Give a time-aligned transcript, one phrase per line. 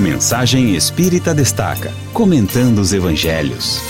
[0.00, 3.80] Mensagem Espírita Destaca, comentando os evangelhos.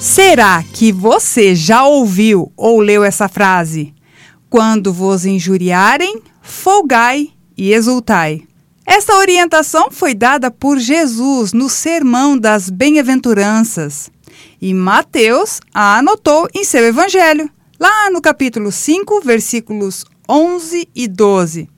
[0.00, 3.94] Será que você já ouviu ou leu essa frase?
[4.48, 8.42] Quando vos injuriarem, folgai e exultai.
[8.84, 14.10] Esta orientação foi dada por Jesus no Sermão das Bem-aventuranças
[14.60, 17.48] e Mateus a anotou em seu evangelho,
[17.78, 21.68] lá no capítulo 5, versículos 11 e 12.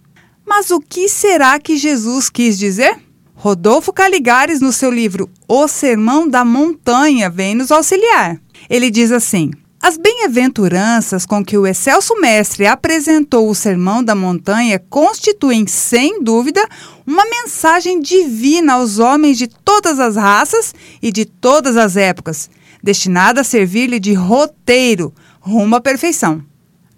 [0.47, 2.98] Mas o que será que Jesus quis dizer?
[3.34, 8.38] Rodolfo Caligares, no seu livro O Sermão da Montanha, vem nos auxiliar.
[8.69, 9.52] Ele diz assim:
[9.83, 16.62] As bem-aventuranças com que o excelso mestre apresentou o Sermão da Montanha constituem, sem dúvida,
[17.06, 22.50] uma mensagem divina aos homens de todas as raças e de todas as épocas,
[22.83, 26.45] destinada a servir-lhe de roteiro rumo à perfeição.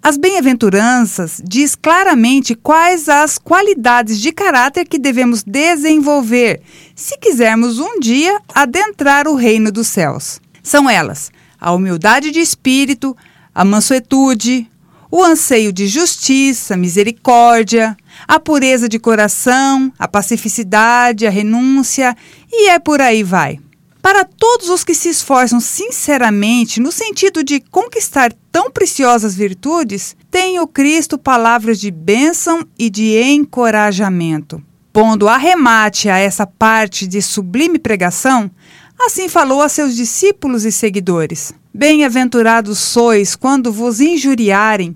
[0.07, 6.61] As bem-aventuranças diz claramente quais as qualidades de caráter que devemos desenvolver
[6.95, 10.39] se quisermos um dia adentrar o reino dos céus.
[10.61, 13.17] São elas: a humildade de espírito,
[13.51, 14.69] a mansuetude,
[15.09, 22.15] o anseio de justiça, misericórdia, a pureza de coração, a pacificidade, a renúncia,
[22.51, 23.59] e é por aí vai.
[24.05, 30.59] Para todos os que se esforçam sinceramente no sentido de conquistar tão preciosas virtudes, tem
[30.59, 34.61] o Cristo palavras de bênção e de encorajamento.
[34.93, 38.51] Pondo arremate a essa parte de sublime pregação,
[38.99, 44.95] assim falou a seus discípulos e seguidores: Bem-aventurados sois quando vos injuriarem,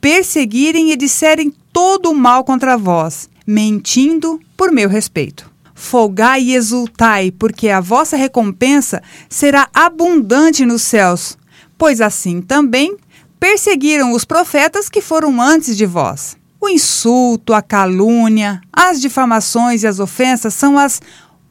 [0.00, 7.30] perseguirem e disserem todo o mal contra vós, mentindo por meu respeito folgai e exultai,
[7.30, 11.36] porque a vossa recompensa será abundante nos céus,
[11.76, 12.96] pois assim também
[13.38, 16.34] perseguiram os profetas que foram antes de vós.
[16.58, 21.00] O insulto, a calúnia, as difamações e as ofensas são as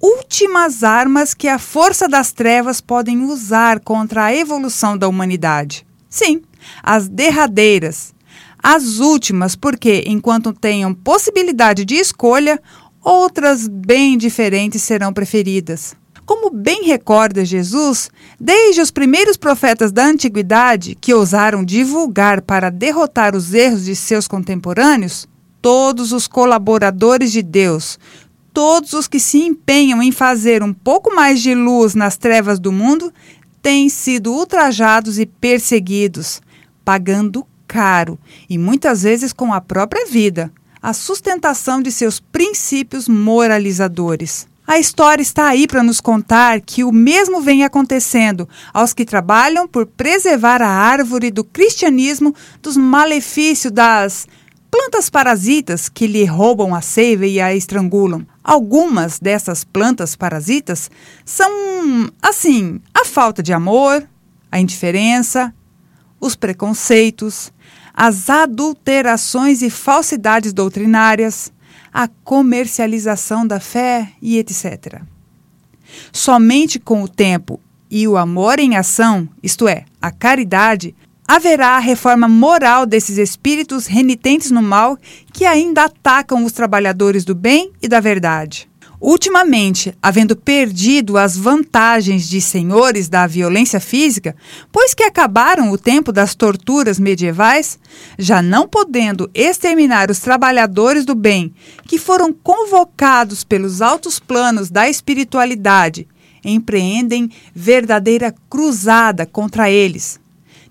[0.01, 5.85] últimas armas que a força das trevas podem usar contra a evolução da humanidade.
[6.09, 6.41] Sim,
[6.81, 8.13] as derradeiras,
[8.61, 12.59] as últimas, porque enquanto tenham possibilidade de escolha,
[13.05, 15.95] outras bem diferentes serão preferidas.
[16.25, 23.35] Como bem recorda Jesus, desde os primeiros profetas da antiguidade que ousaram divulgar para derrotar
[23.35, 25.27] os erros de seus contemporâneos,
[25.61, 27.99] todos os colaboradores de Deus,
[28.51, 32.71] todos os que se empenham em fazer um pouco mais de luz nas trevas do
[32.71, 33.13] mundo,
[33.61, 36.41] têm sido ultrajados e perseguidos,
[36.83, 38.17] pagando caro
[38.49, 40.51] e muitas vezes com a própria vida
[40.85, 44.47] a sustentação de seus princípios moralizadores.
[44.67, 49.67] A história está aí para nos contar que o mesmo vem acontecendo aos que trabalham
[49.67, 54.27] por preservar a árvore do cristianismo dos malefícios das
[54.69, 58.23] plantas parasitas que lhe roubam a seiva e a estrangulam.
[58.43, 60.91] Algumas dessas plantas parasitas
[61.25, 61.49] são,
[62.21, 64.07] assim, a falta de amor,
[64.51, 65.51] a indiferença,
[66.19, 67.51] os preconceitos,
[67.95, 71.51] as adulterações e falsidades doutrinárias,
[71.93, 75.01] a comercialização da fé e etc.
[76.11, 80.93] Somente com o tempo e o amor em ação, isto é, a caridade,
[81.25, 84.97] haverá a reforma moral desses espíritos renitentes no mal
[85.31, 88.69] que ainda atacam os trabalhadores do bem e da verdade.
[88.99, 94.35] Ultimamente, havendo perdido as vantagens de senhores da violência física,
[94.71, 97.77] pois que acabaram o tempo das torturas medievais,
[98.17, 101.53] já não podendo exterminar os trabalhadores do bem,
[101.83, 106.07] que foram convocados pelos altos planos da espiritualidade,
[106.43, 110.19] empreendem verdadeira cruzada contra eles,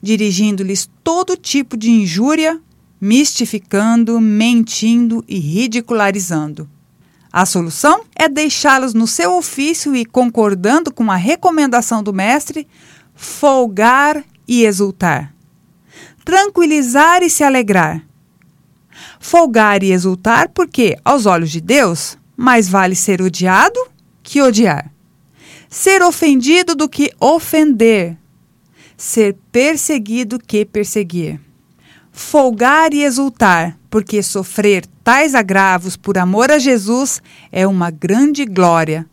[0.01, 2.59] dirigindo-lhes todo tipo de injúria,
[2.99, 6.71] mistificando, mentindo e ridicularizando.
[7.37, 12.65] A solução é deixá-los no seu ofício e, concordando com a recomendação do mestre,
[13.13, 15.35] folgar e exultar.
[16.25, 18.07] Tranquilizar e se alegrar.
[19.19, 23.85] Folgar e exultar porque, aos olhos de Deus, mais vale ser odiado
[24.23, 24.93] que odiar.
[25.69, 28.17] Ser ofendido do que ofender.
[28.97, 31.41] Ser perseguido que perseguir.
[32.17, 37.21] Folgar e exultar, porque sofrer tais agravos por amor a Jesus
[37.51, 39.05] é uma grande glória.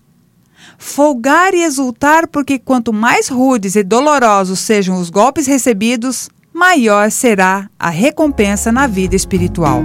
[0.77, 7.67] Folgar e exultar, porque quanto mais rudes e dolorosos sejam os golpes recebidos, maior será
[7.77, 9.81] a recompensa na vida espiritual.